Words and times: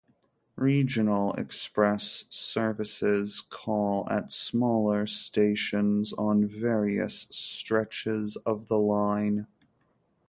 Regional 0.55 1.31
Express 1.33 2.25
services 2.27 3.39
call 3.51 4.09
at 4.09 4.31
smaller 4.31 5.05
stations 5.05 6.11
on 6.13 6.47
various 6.47 7.27
stretches 7.29 8.35
of 8.37 8.67
the 8.67 8.79
line. 8.79 9.45